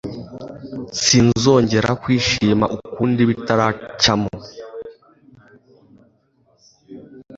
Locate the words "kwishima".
2.03-2.65